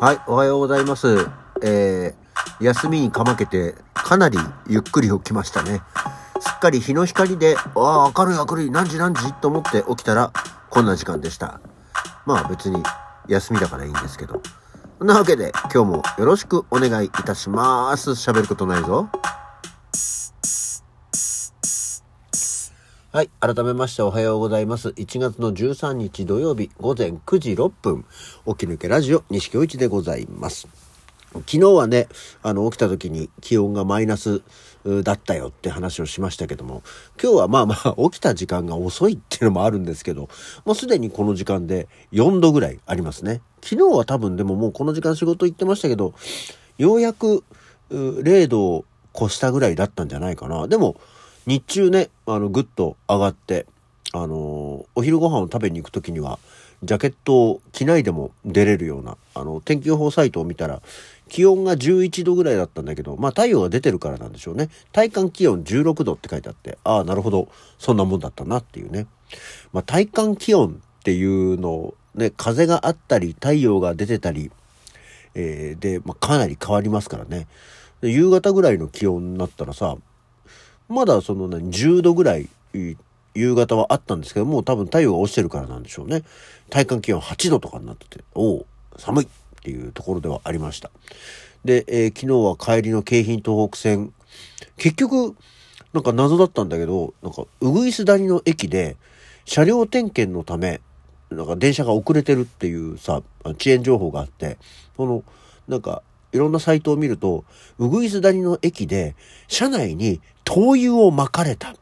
[0.00, 1.26] はい、おはようございます。
[1.60, 5.82] えー、休みにかまけて、かなりゆっくり起きましたね。
[6.38, 9.32] すっかり日の光で、ああ、明るい明るい、何時何時？
[9.40, 10.32] と思って起きたら、
[10.70, 11.60] こんな時間でした。
[12.26, 12.80] まあ別に、
[13.26, 14.40] 休みだからいいんですけど。
[15.00, 18.10] そんなわけで、今日もよろしくお願いいたします。
[18.10, 19.08] 喋ることないぞ。
[23.18, 23.30] はい。
[23.40, 24.90] 改めましておはようございます。
[24.90, 28.04] 1月の13日土曜日午前9時6分、
[28.46, 30.68] 起き抜けラジオ西京一でございます。
[31.32, 32.06] 昨日はね、
[32.44, 34.42] あの、起きた時に気温がマイナス
[35.02, 36.84] だったよって話をしましたけども、
[37.20, 40.28] 今日はまあまあ起きた時間が遅いっていうのもあるんですけど、
[40.64, 43.40] もうすでにこの時間で4度ぐらいありますね。
[43.64, 46.14] 昨日は多分でももうこの時間仕事行ってましたけど、
[46.76, 47.42] ようやく
[47.90, 48.84] 0度を
[49.16, 50.68] 越したぐらいだったんじゃないかな。
[50.68, 51.00] でも、
[51.48, 53.64] 日中ね、あの、ぐっと上がって、
[54.12, 56.38] あのお昼ご飯を食べに行くときには、
[56.82, 60.82] ジャケットを着ないでも出れるような、あの、天気予報サイトを見たら、
[61.30, 64.68] 気温が11度ぐらいだったんだけど、まあ太陽が出てるからなんでしょうね。
[64.92, 69.06] 体感気温16度って書いてあって、ああ、なるほど、そんなもんだったなっていうね。
[69.72, 74.50] まあ体感気温っていうのをね、風があったり、太陽が出てたり、
[75.34, 77.46] えーで、まあ、かなり変わりますからね。
[78.02, 79.96] 夕方ぐらいの気温になったらさ、
[80.88, 82.48] まだその何、10度ぐらい、
[83.34, 86.22] 夕方はあったんですけど、もう多分太陽が落ちてるからなんでしょうね。
[86.70, 89.28] 体感気温8度とかになってて、おお、寒いっ
[89.62, 90.90] ていうところではありました。
[91.64, 94.12] で、えー昨日は帰りの京浜東北線、
[94.76, 95.36] 結局、
[95.92, 98.96] なんか謎だったんだけど、なんか、うぐいす谷の駅で、
[99.44, 100.80] 車両点検のため、
[101.30, 104.58] なんか電車が遅れてるっていうさ、遅延情報があって、
[104.96, 105.22] その、
[105.66, 107.44] なんか、いろんなサイトを見ると、
[107.78, 109.14] うぐいす谷の駅で、
[109.46, 111.72] 車内に灯油を撒かれた。
[111.72, 111.74] っ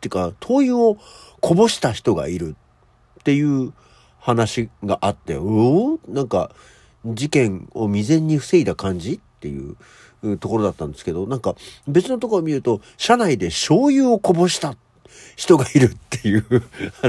[0.00, 0.96] ていうか、灯油を
[1.40, 2.54] こぼした人がいる
[3.20, 3.72] っていう
[4.20, 5.98] 話があって、うお？
[6.06, 6.52] なんか、
[7.04, 11.56] 事件を未然に防いだ感じっていうところだったんですけど、なんか
[11.88, 14.76] 別のところを見ると、車内で醤油をこぼした
[15.34, 16.44] 人がいるっていう、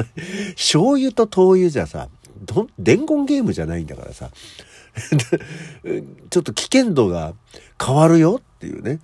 [0.58, 2.10] 醤油と灯油じゃさ、
[2.42, 4.32] ど伝言ゲームじゃないんだからさ、
[6.32, 7.36] ちょっと危険度が
[7.80, 9.00] 変わるよっていうね。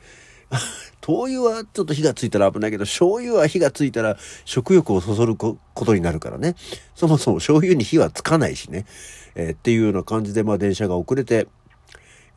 [1.02, 6.56] 灯油はちょっと火がついたら危ないけど、醤油は火がついたら食欲をそそることになるからね。
[6.96, 8.86] そもそも醤油に火はつかないしね。
[9.36, 11.48] えーっていうような感じで、まあ電車が遅れて、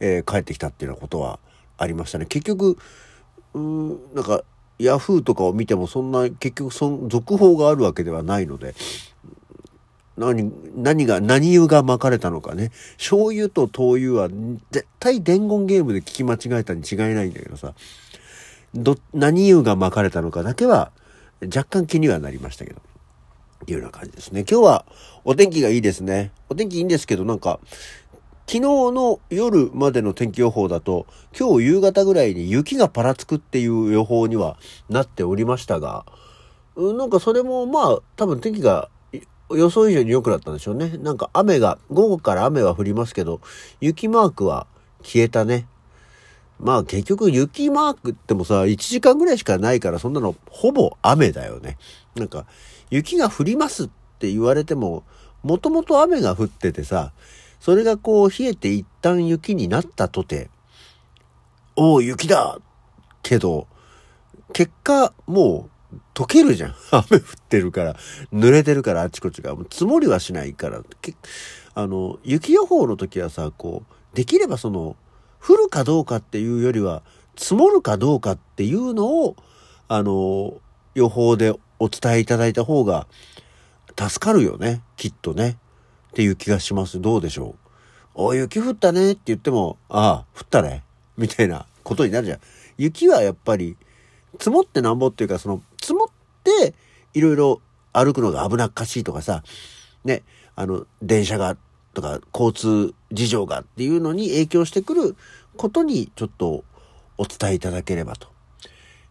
[0.00, 1.38] えー帰ってきたっていうようなことは
[1.78, 2.26] ありましたね。
[2.26, 2.76] 結局、
[3.54, 4.44] うん、なんか、
[4.78, 8.74] ヤフーとかを見てもそんな、結局その続報があるわけではないので、
[10.22, 12.70] 何、何が、何油が巻かれたのかね。
[12.96, 14.28] 醤油と灯油は
[14.70, 17.74] 絶対伝言ゲームで聞き間違えたに違いないんだけどさ、
[18.74, 20.92] ど、何油が巻かれたのかだけは
[21.42, 22.80] 若干気にはなりましたけど。
[23.62, 24.44] っていうような感じですね。
[24.48, 24.84] 今日は
[25.24, 26.32] お天気がいいですね。
[26.48, 27.60] お天気いいんですけど、なんか、
[28.46, 31.06] 昨日の夜までの天気予報だと、
[31.38, 34.56] 今日夕方ぐらいに雪がパラつくっていう予報には
[34.88, 36.04] なっておりましたが、
[36.76, 38.88] なんかそれもまあ多分天気が
[39.56, 40.98] 予想以上に良くなったんでしょうね。
[40.98, 43.40] なんか雨が、午後から雨は降りますけど、
[43.80, 44.66] 雪マークは
[45.02, 45.66] 消えたね。
[46.58, 51.76] まあ結局雪マークってもさ、1時間ぐらいしかないからそんなのほぼ雨だよね。
[52.14, 52.46] なんか
[52.90, 55.02] 雪が降りますって言われても、
[55.42, 57.12] もともと雨が降っててさ、
[57.58, 60.50] それがこう冷えて一旦雪になったとて、
[61.74, 62.58] おお、雪だ
[63.22, 63.66] けど、
[64.52, 65.71] 結果もう
[66.14, 66.74] 溶けるじゃん。
[66.90, 67.96] 雨降ってるから、
[68.32, 69.54] 濡れてるからあちこちが。
[69.54, 70.82] もう積もりはしないから。
[71.74, 74.96] あの、雪予報の時はさ、こう、できればその、
[75.40, 77.02] 降るかどうかっていうよりは、
[77.36, 79.36] 積もるかどうかっていうのを、
[79.88, 80.60] あの、
[80.94, 83.06] 予報でお伝えいただいた方が
[83.98, 84.82] 助かるよね。
[84.96, 85.58] きっとね。
[86.10, 87.00] っていう気がします。
[87.00, 87.62] どうでしょう。
[88.14, 90.84] お雪降ったねって言っても、ああ、降ったね。
[91.16, 92.38] みたいなことになるじゃん。
[92.76, 93.76] 雪はやっぱり、
[94.38, 95.62] 積もってなんぼっていうか、その、
[97.14, 97.60] いろいろ
[97.92, 99.42] 歩くのが危なっかしいとかさ、
[100.04, 100.22] ね、
[100.56, 101.56] あの、電車が、
[101.94, 105.16] とか、交通事情がっていうのに影響してくる
[105.56, 106.64] ことに、ちょっと
[107.18, 108.28] お伝えいただければと。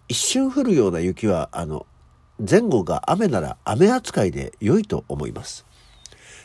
[0.07, 1.85] 一瞬降るような雪は、あの、
[2.39, 5.65] 前後が雨なら雨扱いで良いと思います。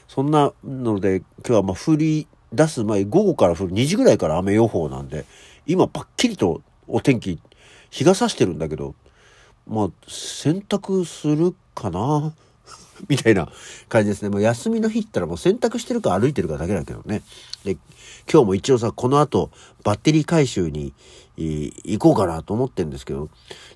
[0.09, 5.25] そんなので、今日はまあ降り出す前、午後から降る2時ぐらいから雨予報なんで、
[5.67, 7.41] 今パッキリとお天気、
[7.91, 8.95] 日が差してるんだけど、
[9.67, 12.35] まあ、洗濯するかな？
[13.09, 13.49] みたいな
[13.89, 14.29] 感じですね。
[14.29, 17.23] もう休みの日ったらもう洗濯してるか歩いてるかだけだけどね。
[17.65, 17.77] で、
[18.31, 19.51] 今日も一応さ、この後、
[19.85, 20.93] バッテリー回収に、
[21.37, 23.29] 行こうかなと思ってんですけど、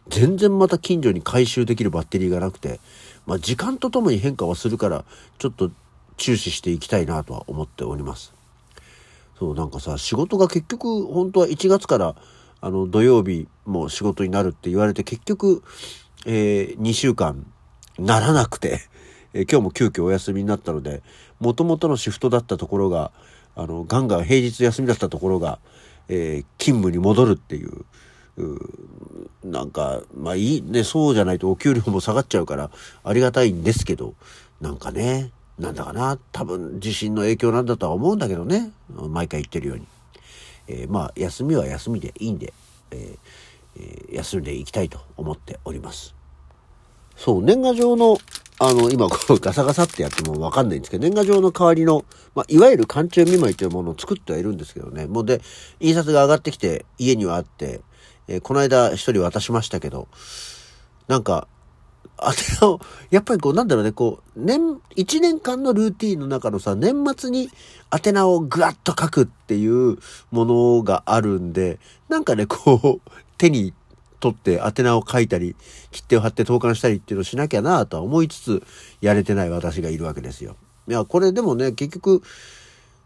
[0.08, 2.80] 全然また近所に回収できるバッテリーがなくて、
[3.26, 5.04] まあ時間とともに変化はするから、
[5.38, 5.70] ちょっと
[6.16, 8.32] 注視していきたいなとは思っております。
[9.38, 12.16] そう、なんかさ、仕事が結局、本当は1月から、
[12.60, 15.62] あの、土曜日も仕事になるって言われて、結局、
[16.26, 17.46] えー、2週間、
[17.98, 18.80] ならなくて、
[19.32, 21.02] えー、今日も急遽お休みになったので、
[21.38, 23.12] 元々のシフトだったところが、
[23.56, 25.58] あの、ガンガン平日休みだったところが、
[26.08, 27.84] えー、勤務に戻るっていう、
[28.36, 28.58] う
[29.44, 32.70] なんか、まあいいね、そうじゃないとお給料も下がっちゃうから
[33.04, 34.14] ありがたいんですけど、
[34.60, 39.86] なんかね、なんだかな、多分地震の影響なんだとは思うんだけどね、毎回言ってるように。
[40.70, 42.54] えー、まあ、休みは休みでいいんで、
[42.92, 46.14] えー、休んでいきたいと思っております。
[47.16, 48.18] そう、年賀状の、
[48.60, 55.06] あの、今、こうガサガサってやってもわかんないんですけど、年賀状の代わりの、まあ、いわゆる寒中見舞いというものを作ってはいるんですけどね。
[55.06, 55.42] もうで、
[55.80, 57.80] 印刷が上がってきて、家にはあって、
[58.28, 60.06] えー、この間一人渡しましたけど、
[61.08, 61.48] なんか、
[62.22, 62.80] あてを、
[63.10, 67.50] やっぱりこう、なんだろうね、こう、年、一年間のルーティンの中のさ、年末に
[67.92, 69.98] 宛名をぐわっと書くっていう
[70.30, 71.78] ものがあるんで、
[72.08, 73.72] なんかね、こう、手に
[74.20, 75.56] 取って宛名を書いたり、
[75.90, 78.62] 切手を貼って投函したりっていうのをしなきゃなとは思いつつ、
[79.00, 80.56] やれてない私がいるわけですよ。
[80.88, 82.22] いや、これでもね、結局、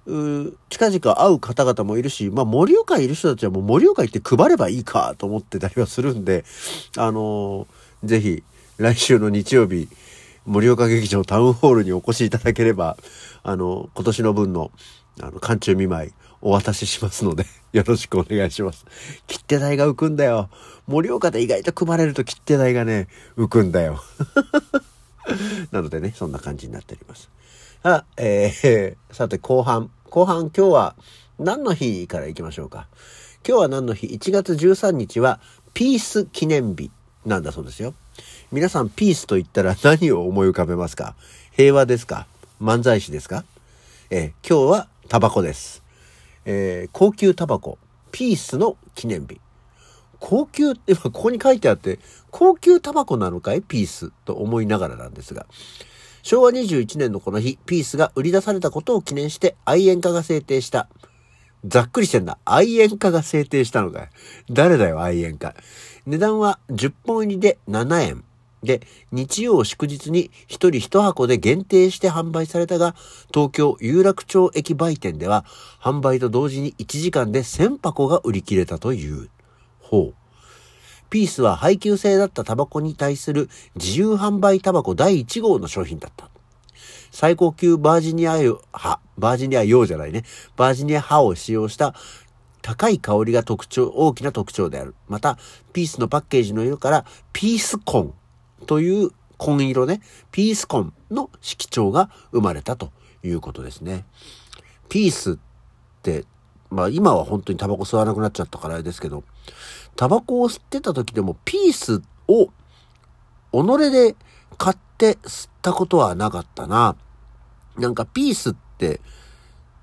[0.06, 6.44] う近々会う方々もいるし、まあ、盛岡いる人たちはもう盛岡行って配ればいいかと思ってたりはするんで、
[6.99, 8.43] あのー、ぜひ、
[8.76, 9.88] 来週の日曜日、
[10.47, 12.97] 盛岡劇場タウンホールにお越しいただければ、
[13.44, 14.73] あの、今年の分の、
[15.23, 16.12] あの、寒中見舞い、
[16.43, 18.85] お渡ししますので、 よろしくお願いします。
[19.29, 20.50] 切手代が浮くんだよ。
[20.88, 23.06] 盛岡で意外と配れると切手代がね、
[23.37, 24.03] 浮くんだよ。
[25.71, 27.31] なのでね、そんな感じになっております。
[27.85, 29.91] あ、えー、 さて後半。
[30.11, 30.97] 後半今日は
[31.38, 32.88] 何の日から行きましょうか。
[33.47, 35.41] 今日は何の日 ?1 月13日は
[35.75, 36.91] ピース記念日
[37.25, 37.94] なんだそうですよ。
[38.52, 41.17] 皆さんピースと言ったら何を思い浮かべますか？
[41.52, 42.26] 平和ですか？
[42.61, 43.44] 漫才師ですか？
[44.11, 45.82] えー、今日はタバコです。
[46.44, 47.79] えー、高級タバコ、
[48.12, 49.41] ピースの記念日。
[50.20, 51.99] 高級 ってここに書いてあって、
[52.31, 53.62] 高級タバコなのかい？
[53.62, 55.47] ピースと思いながらなんですが。
[56.23, 60.88] 昭和21年のこの日、ピースが売り出されたことを記念して愛煙家が制定した。
[61.67, 62.38] ざっくりしてんだ。
[62.44, 64.08] 愛煙家が制定したのかい？
[64.50, 65.55] 誰だよ、愛煙家。
[66.06, 68.25] 値段は10本入りで7円。
[68.64, 68.82] で、
[69.12, 72.94] 日曜祝日に一人一箱で限定して販売されたが、
[73.32, 75.44] 東京有楽町駅売店では
[75.81, 79.31] 販売と同時に1時間で1000箱が売り切れたという。
[79.81, 80.14] ほう。
[81.11, 86.28] ピースは配給制だったタバコに対する自由販売タバコ第1号の商品だった。
[87.12, 88.37] 最高級バージニア
[88.72, 90.25] 葉、バージニア用じゃないね。
[90.56, 91.94] バージニア葉を使用した
[92.62, 94.94] 高い香りが特徴、大きな特徴である。
[95.06, 95.38] また、
[95.72, 98.14] ピースのパッケージの色からピースコン
[98.64, 100.00] という紺色ね、
[100.31, 104.05] ピースコンの色調が生まれたということですね。
[104.88, 105.37] ピースっ
[106.02, 106.25] て、
[106.70, 109.25] まあ今は本当にタバコ吸わなくなっちゃったからあれですけど、
[109.96, 112.46] タバコを吸ってた時でもピースを
[113.52, 114.16] 己で
[114.56, 116.96] 買って吸ったことはなかったな。
[117.76, 119.00] なんかピースって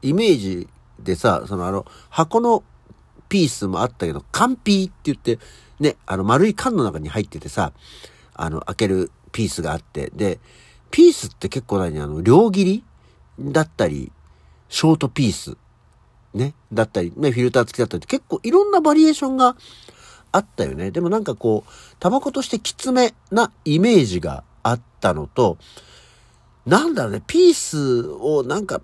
[0.01, 0.67] イメージ
[0.99, 2.63] でさ、そのあの箱の
[3.29, 5.39] ピースもあったけど、缶ピーって言って、
[5.79, 7.73] ね、あの丸い缶の中に入っててさ、
[8.33, 10.39] あの、開けるピースがあって、で、
[10.91, 12.83] ピースって結構何あの、両切り
[13.39, 14.11] だったり、
[14.69, 15.57] ショートピース、
[16.33, 19.55] ね、だったり、ね、フィルター付きだったり、結構いろんなバリエーションが
[20.31, 20.91] あったよね。
[20.91, 25.57] でもなんかこう、タバコとしてきつめなイメージがあったのと、
[26.65, 28.81] なんだろうね、ピースをなんか、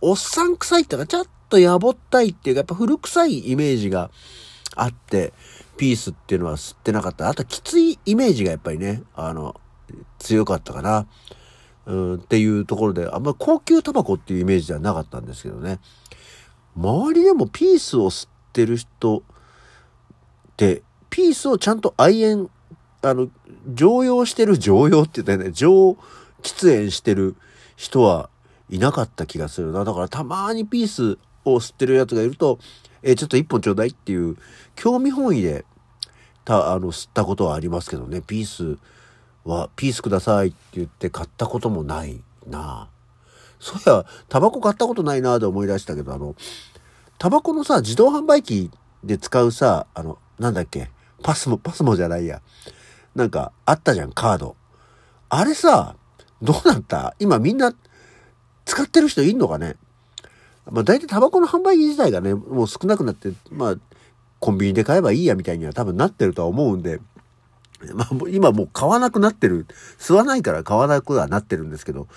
[0.00, 4.10] おっさん臭いっていうか、ちょっとやぼったいっていうか、やっぱ古臭いイメージが
[4.74, 5.32] あって、
[5.76, 7.28] ピースっていうのは吸ってなかった。
[7.28, 9.60] あときついイメージがやっぱりね、あの、
[10.18, 11.06] 強かったかな。
[11.86, 15.78] うん、っていうところで、あんまり高級タバコっていうイメージではなかったんですけどね。
[16.76, 19.22] 周りでもピースを吸ってる人っ
[20.56, 22.50] て、ピースをちゃんと愛煙、
[23.02, 23.28] あの、
[23.72, 25.96] 常用してる、常用って言ったよね、常
[26.42, 27.36] 喫煙してる
[27.76, 28.30] 人は
[28.68, 29.84] いなかった気がするな。
[29.84, 32.58] だからたまにピースを吸ってるやつがいると、
[33.02, 34.36] えー、ちょっと一本ちょうだいっていう
[34.74, 35.64] 興味本位で
[36.44, 38.22] たあの吸ったことはありますけどね。
[38.22, 38.78] ピース
[39.44, 42.88] はピースくださいって言って買ったこともないな。
[43.58, 46.34] そういやタバコ買ったことないなと思い出したけどあの
[47.18, 48.70] タバコのさ自動販売機
[49.02, 50.90] で使うさあのなんだっけ
[51.22, 52.42] パスモパスモじゃないや。
[53.14, 54.56] なんかあったじゃんカード。
[55.30, 55.96] あれさ
[56.42, 57.16] どうなった？
[57.18, 57.72] 今みんな
[58.66, 59.76] 使ってる人いんのかね？
[60.70, 63.74] まあ大体タバコの販売機自体がね、もう少なくなって、まあ、
[64.40, 67.00] コンビニで買えばいいやみたいには多分なってるとは思うんで、
[67.94, 69.66] まあ今もう買わなくなってる。
[69.98, 72.08] 吸わないから買わなくはなってるんですけど、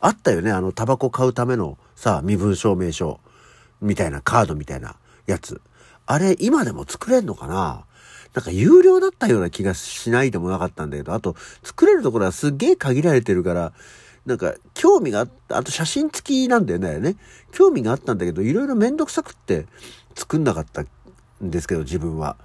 [0.00, 3.20] あったよね、あのタバコ買うためのさ、身分証明書。
[3.80, 4.96] みたいなカードみたいな
[5.28, 5.60] やつ。
[6.04, 7.84] あれ、今でも作れんのかな？
[8.34, 13.72] なんか有料だったような気がしないでもなかったんだけど、あと、作れるところはすっげえ限られてるから、
[14.28, 17.16] なんか、興味があった、あと写真付きなんだよね。
[17.50, 19.66] 興味があったんだけど、いろいろめんどくさくって
[20.14, 20.86] 作んなかったん
[21.40, 22.36] ですけど、自分は。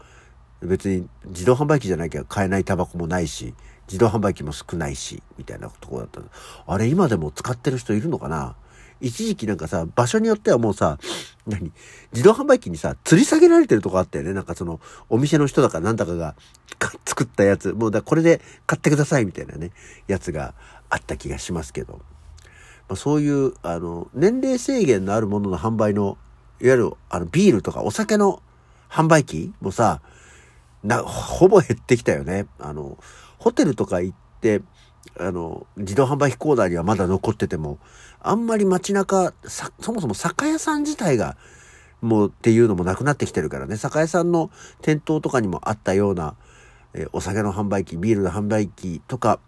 [0.62, 3.54] 別に自動販売機じゃなきゃ買えないタバコもないし、
[3.88, 6.22] 自動販売機も少ないし、みたいなとこだった。
[6.66, 8.56] あれ今でも使ってる人いるのかな？
[9.02, 10.98] 一時期なんかさ、場所によってはもうさ、
[11.46, 11.72] 何？
[12.14, 14.34] 自動販売機にさ、吊り下げられてるとこあったよね。
[14.34, 16.36] なんかその、お店の人だかなんだかが
[17.06, 19.72] 作ったやつ、もうだこれで買ってくださいみたいなね、
[20.08, 20.54] やつが
[20.90, 22.02] あった気がしますけど。
[22.88, 26.18] まあ、そういう、あの、年齢制限のあるものの販売の、
[26.62, 28.42] いわゆる、あの、ビールとかお酒の
[28.90, 30.02] 販売機もさ、
[30.84, 32.46] な、ほぼ減ってきたよね。
[32.60, 32.98] あの、
[33.38, 34.62] ホテルとか行って、
[35.20, 37.80] あの、自動販売機コーナーにはまだ残ってても、
[38.22, 41.38] あんまり街中、そもそも酒屋さん自体が、
[42.02, 46.36] もうっていうのもなくなってきてるからね、酒屋さんの店頭とかにもあったような、
[46.94, 49.40] えお酒の販売機、ビールの販売機とか、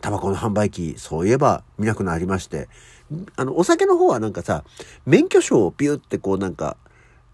[0.00, 2.68] タバコの販売機、そういえば見なくなりまして、
[3.36, 4.64] あの、お酒の方はなんかさ、
[5.04, 6.76] 免許証をピューってこうなんか、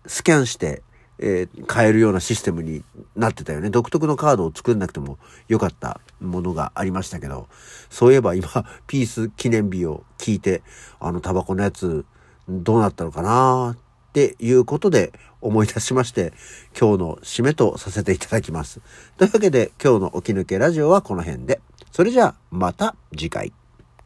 [0.06, 0.82] スキャンして、
[1.18, 2.84] えー、買えるようなシステムに
[3.16, 3.70] なってたよね。
[3.70, 5.18] 独特のカードを作んなくても
[5.48, 7.48] よかったものがありましたけど、
[7.90, 8.48] そういえば今、
[8.86, 10.62] ピース記念日を聞いて、
[11.00, 12.04] あのタバコのやつ、
[12.48, 16.32] どうなったのかなっていうことで思い出しまして、
[16.78, 18.80] 今日の締めとさせていただきます。
[19.16, 21.60] というわけで、今日の起き抜けラジオはこの辺で。
[21.90, 23.52] それじゃあ、また次回。